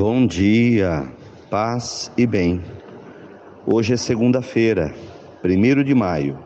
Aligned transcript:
Bom 0.00 0.28
dia, 0.28 1.12
paz 1.50 2.12
e 2.16 2.24
bem. 2.24 2.62
Hoje 3.66 3.94
é 3.94 3.96
segunda-feira, 3.96 4.94
1 5.44 5.82
de 5.82 5.92
maio, 5.92 6.38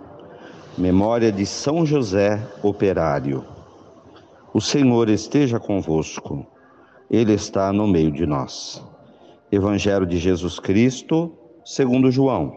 memória 0.78 1.30
de 1.30 1.44
São 1.44 1.84
José 1.84 2.42
Operário. 2.62 3.44
O 4.54 4.60
Senhor 4.62 5.10
esteja 5.10 5.60
convosco, 5.60 6.46
Ele 7.10 7.34
está 7.34 7.70
no 7.74 7.86
meio 7.86 8.10
de 8.10 8.24
nós. 8.24 8.82
Evangelho 9.50 10.06
de 10.06 10.16
Jesus 10.16 10.58
Cristo, 10.58 11.30
segundo 11.62 12.10
João, 12.10 12.56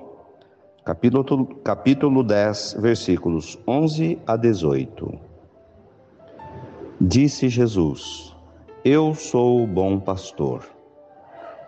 capítulo, 0.86 1.46
capítulo 1.62 2.24
10, 2.24 2.78
versículos 2.80 3.60
11 3.68 4.18
a 4.26 4.38
18. 4.38 5.12
Disse 7.02 7.50
Jesus: 7.50 8.34
Eu 8.86 9.14
sou 9.14 9.62
o 9.62 9.68
bom 9.68 10.00
pastor. 10.00 10.74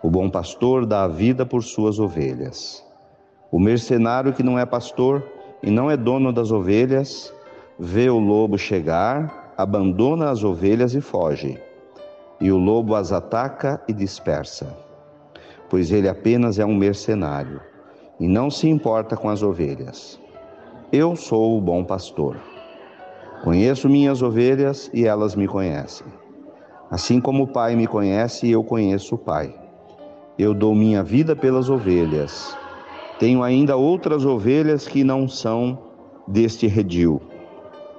O 0.00 0.08
bom 0.08 0.30
pastor 0.30 0.86
dá 0.86 1.02
a 1.02 1.08
vida 1.08 1.44
por 1.44 1.64
suas 1.64 1.98
ovelhas. 1.98 2.86
O 3.50 3.58
mercenário 3.58 4.32
que 4.32 4.44
não 4.44 4.56
é 4.56 4.64
pastor 4.64 5.24
e 5.60 5.72
não 5.72 5.90
é 5.90 5.96
dono 5.96 6.32
das 6.32 6.52
ovelhas, 6.52 7.34
vê 7.76 8.08
o 8.08 8.20
lobo 8.20 8.56
chegar, 8.56 9.52
abandona 9.56 10.30
as 10.30 10.44
ovelhas 10.44 10.94
e 10.94 11.00
foge. 11.00 11.60
E 12.40 12.52
o 12.52 12.58
lobo 12.58 12.94
as 12.94 13.10
ataca 13.10 13.82
e 13.88 13.92
dispersa, 13.92 14.72
pois 15.68 15.90
ele 15.90 16.08
apenas 16.08 16.60
é 16.60 16.64
um 16.64 16.76
mercenário 16.76 17.60
e 18.20 18.28
não 18.28 18.52
se 18.52 18.68
importa 18.68 19.16
com 19.16 19.28
as 19.28 19.42
ovelhas. 19.42 20.20
Eu 20.92 21.16
sou 21.16 21.58
o 21.58 21.60
bom 21.60 21.82
pastor. 21.82 22.36
Conheço 23.42 23.88
minhas 23.88 24.22
ovelhas 24.22 24.88
e 24.94 25.04
elas 25.04 25.34
me 25.34 25.48
conhecem. 25.48 26.06
Assim 26.88 27.20
como 27.20 27.42
o 27.42 27.48
Pai 27.48 27.74
me 27.74 27.88
conhece, 27.88 28.48
eu 28.48 28.62
conheço 28.62 29.16
o 29.16 29.18
Pai 29.18 29.67
eu 30.38 30.54
dou 30.54 30.74
minha 30.74 31.02
vida 31.02 31.34
pelas 31.34 31.68
ovelhas. 31.68 32.56
Tenho 33.18 33.42
ainda 33.42 33.76
outras 33.76 34.24
ovelhas 34.24 34.86
que 34.86 35.02
não 35.02 35.28
são 35.28 35.76
deste 36.28 36.68
redil. 36.68 37.20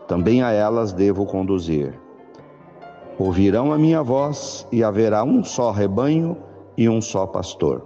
Também 0.07 0.41
a 0.41 0.51
elas 0.51 0.93
devo 0.93 1.25
conduzir. 1.25 1.93
Ouvirão 3.17 3.73
a 3.73 3.77
minha 3.77 4.01
voz 4.01 4.65
e 4.71 4.81
haverá 4.81 5.25
um 5.25 5.43
só 5.43 5.71
rebanho 5.71 6.37
e 6.77 6.87
um 6.87 7.01
só 7.01 7.27
pastor. 7.27 7.85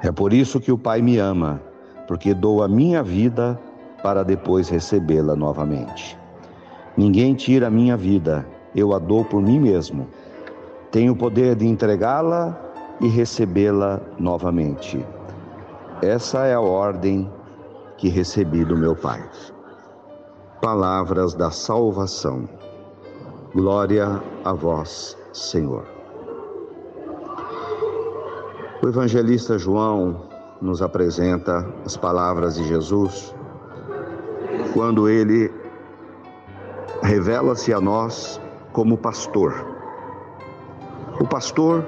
É 0.00 0.12
por 0.12 0.32
isso 0.32 0.60
que 0.60 0.70
o 0.70 0.78
Pai 0.78 1.02
me 1.02 1.18
ama, 1.18 1.60
porque 2.06 2.32
dou 2.32 2.62
a 2.62 2.68
minha 2.68 3.02
vida 3.02 3.60
para 4.00 4.22
depois 4.22 4.68
recebê-la 4.68 5.34
novamente. 5.34 6.16
Ninguém 6.96 7.34
tira 7.34 7.66
a 7.66 7.70
minha 7.70 7.96
vida, 7.96 8.46
eu 8.74 8.94
a 8.94 8.98
dou 9.00 9.24
por 9.24 9.42
mim 9.42 9.58
mesmo. 9.58 10.06
Tenho 10.92 11.12
o 11.12 11.16
poder 11.16 11.56
de 11.56 11.66
entregá-la 11.66 12.69
e 13.00 13.08
recebê-la 13.08 14.00
novamente. 14.18 15.04
Essa 16.02 16.46
é 16.46 16.54
a 16.54 16.60
ordem 16.60 17.30
que 17.96 18.08
recebi 18.08 18.64
do 18.64 18.76
meu 18.76 18.94
Pai. 18.94 19.22
Palavras 20.60 21.34
da 21.34 21.50
salvação. 21.50 22.48
Glória 23.54 24.22
a 24.44 24.52
vós, 24.52 25.16
Senhor. 25.32 25.84
O 28.82 28.88
evangelista 28.88 29.58
João 29.58 30.28
nos 30.60 30.80
apresenta 30.80 31.66
as 31.84 31.96
palavras 31.96 32.54
de 32.54 32.64
Jesus 32.64 33.34
quando 34.72 35.08
ele 35.08 35.52
revela-se 37.02 37.72
a 37.72 37.80
nós 37.80 38.40
como 38.72 38.96
pastor. 38.96 39.66
O 41.18 41.26
pastor 41.26 41.84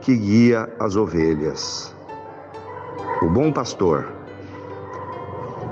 que 0.00 0.16
guia 0.16 0.68
as 0.78 0.96
ovelhas. 0.96 1.94
O 3.22 3.28
bom 3.28 3.52
pastor 3.52 4.06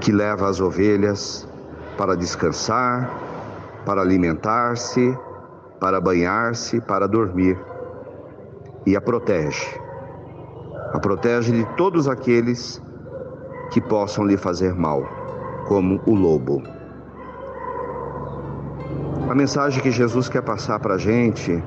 que 0.01 0.13
leva 0.13 0.49
as 0.49 0.61
ovelhas 0.61 1.49
para 1.97 2.17
descansar, 2.17 3.11
para 3.85 4.03
alimentar-se, 4.03 5.17
para 5.81 6.01
banhar-se, 6.01 6.81
para 6.81 7.07
dormir 7.07 7.59
e 8.85 8.97
a 8.97 9.01
protege. 9.01 9.81
A 10.93 10.99
protege 10.99 11.53
de 11.53 11.65
todos 11.77 12.09
aqueles 12.09 12.81
que 13.71 13.81
possam 13.81 14.25
lhe 14.25 14.37
fazer 14.37 14.75
mal, 14.75 15.05
como 15.67 16.01
o 16.07 16.15
lobo. 16.15 16.63
A 19.29 19.35
mensagem 19.35 19.83
que 19.83 19.91
Jesus 19.91 20.29
quer 20.29 20.43
passar 20.43 20.79
para 20.79 20.95
a 20.95 20.99
gente 20.99 21.63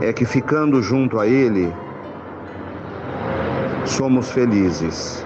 é 0.00 0.12
que 0.12 0.24
ficando 0.24 0.82
junto 0.82 1.18
a 1.18 1.26
Ele, 1.26 1.72
somos 3.84 4.30
felizes. 4.30 5.24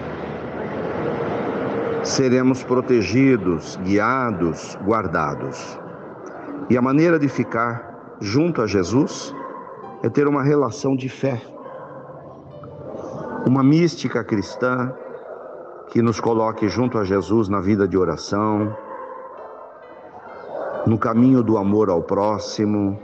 Seremos 2.03 2.63
protegidos, 2.63 3.77
guiados, 3.83 4.79
guardados. 4.85 5.79
E 6.71 6.77
a 6.77 6.83
maneira 6.83 7.19
de 7.19 7.29
ficar 7.29 8.17
junto 8.21 8.63
a 8.63 8.67
Jesus 8.67 9.35
é 10.03 10.09
ter 10.09 10.27
uma 10.27 10.43
relação 10.43 10.97
de 10.97 11.09
fé, 11.09 11.41
uma 13.47 13.63
mística 13.63 14.23
cristã 14.23 14.93
que 15.89 16.03
nos 16.03 16.21
coloque 16.21 16.69
junto 16.69 16.99
a 16.99 17.05
Jesus 17.05 17.49
na 17.49 17.61
vida 17.61 17.89
de 17.89 17.97
oração, 17.97 18.77
no 20.87 20.99
caminho 20.99 21.43
do 21.43 21.57
amor 21.57 21.89
ao 21.89 22.03
próximo, 22.03 22.99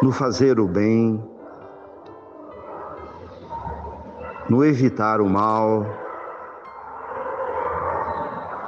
no 0.00 0.12
fazer 0.12 0.60
o 0.60 0.68
bem, 0.68 1.20
no 4.48 4.64
evitar 4.64 5.20
o 5.20 5.28
mal, 5.28 5.84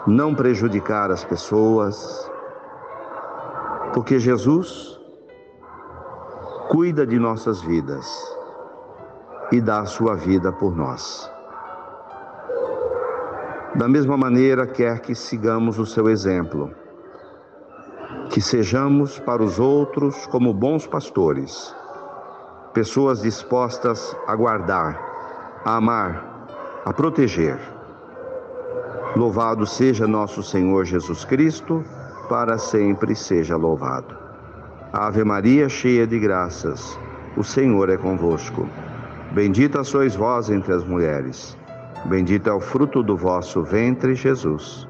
não 0.07 0.35
prejudicar 0.35 1.11
as 1.11 1.25
pessoas, 1.25 2.29
porque 3.95 4.19
Jesus 4.19 4.99
cuida 6.69 7.07
de 7.07 7.19
nossas 7.19 7.61
vidas 7.63 8.07
e 9.53 9.61
dá 9.61 9.81
a 9.81 9.87
sua 9.87 10.17
vida 10.17 10.53
por 10.53 10.77
nós. 10.77 11.31
Da 13.77 13.87
mesma 13.87 14.17
maneira, 14.17 14.67
quer 14.67 15.01
que 15.01 15.15
sigamos 15.15 15.79
o 15.79 15.87
seu 15.87 16.09
exemplo 16.09 16.75
que 18.31 18.41
sejamos 18.41 19.19
para 19.19 19.43
os 19.43 19.59
outros 19.59 20.25
como 20.29 20.55
bons 20.55 20.87
pastores, 20.87 21.75
pessoas 22.73 23.23
dispostas 23.23 24.17
a 24.25 24.37
guardar, 24.37 25.61
a 25.65 25.75
amar, 25.75 26.47
a 26.85 26.93
proteger. 26.93 27.59
Louvado 29.17 29.67
seja 29.67 30.07
nosso 30.07 30.45
Senhor 30.45 30.85
Jesus 30.85 31.25
Cristo, 31.25 31.85
para 32.29 32.57
sempre 32.57 33.17
seja 33.17 33.57
louvado. 33.57 34.17
Ave 34.93 35.25
Maria, 35.25 35.69
cheia 35.69 36.07
de 36.07 36.21
graças, 36.21 36.97
o 37.37 37.43
Senhor 37.43 37.91
é 37.91 37.97
convosco. 37.97 38.69
Bendita 39.33 39.83
sois 39.83 40.15
vós 40.15 40.51
entre 40.51 40.73
as 40.73 40.85
mulheres. 40.85 41.59
Bendito 42.05 42.49
é 42.49 42.53
o 42.53 42.61
fruto 42.61 43.03
do 43.03 43.17
vosso 43.17 43.65
ventre, 43.65 44.15
Jesus. 44.15 44.89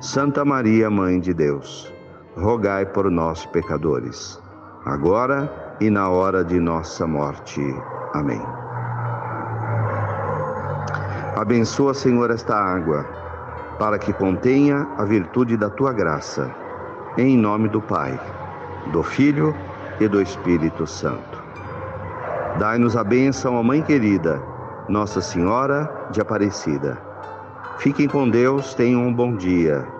Santa 0.00 0.44
Maria, 0.44 0.90
Mãe 0.90 1.20
de 1.20 1.32
Deus 1.32 1.99
rogai 2.36 2.86
por 2.86 3.10
nós, 3.10 3.44
pecadores, 3.46 4.40
agora 4.84 5.76
e 5.80 5.90
na 5.90 6.08
hora 6.08 6.44
de 6.44 6.60
nossa 6.60 7.06
morte. 7.06 7.60
Amém. 8.14 8.40
Abençoa, 11.36 11.94
Senhor, 11.94 12.30
esta 12.30 12.54
água, 12.54 13.04
para 13.78 13.98
que 13.98 14.12
contenha 14.12 14.86
a 14.98 15.04
virtude 15.04 15.56
da 15.56 15.70
tua 15.70 15.92
graça. 15.92 16.54
Em 17.16 17.36
nome 17.36 17.68
do 17.68 17.80
Pai, 17.80 18.18
do 18.92 19.02
Filho 19.02 19.54
e 19.98 20.06
do 20.06 20.20
Espírito 20.20 20.86
Santo. 20.86 21.42
Dai-nos 22.58 22.96
a 22.96 23.02
bênção, 23.02 23.56
ó 23.56 23.62
Mãe 23.62 23.82
querida, 23.82 24.40
Nossa 24.88 25.20
Senhora 25.20 26.08
de 26.10 26.20
Aparecida. 26.20 26.98
Fiquem 27.78 28.06
com 28.06 28.28
Deus, 28.28 28.74
tenham 28.74 29.02
um 29.02 29.12
bom 29.12 29.34
dia 29.34 29.99